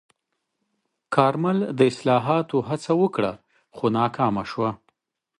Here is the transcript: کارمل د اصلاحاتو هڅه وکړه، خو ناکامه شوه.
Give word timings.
کارمل 1.15 1.57
د 1.77 1.79
اصلاحاتو 1.91 2.57
هڅه 2.69 2.91
وکړه، 3.01 3.31
خو 3.75 3.85
ناکامه 3.97 4.43
شوه. 4.51 4.69